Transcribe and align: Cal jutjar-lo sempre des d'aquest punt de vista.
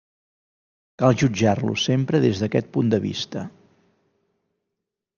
Cal 1.01 1.17
jutjar-lo 1.23 1.77
sempre 1.83 2.23
des 2.25 2.43
d'aquest 2.45 2.75
punt 2.79 2.93
de 2.97 3.03
vista. 3.07 3.47